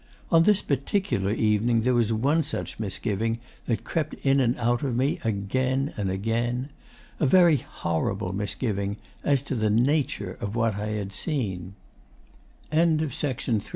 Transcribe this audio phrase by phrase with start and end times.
[0.31, 4.95] On this particular evening there was one such misgiving that crept in and out of
[4.95, 6.69] me again and again...
[7.19, 11.75] a very horrible misgiving as to the NATURE of what I had seen.
[12.73, 13.61] 'Well, dressing for dinner is a great ton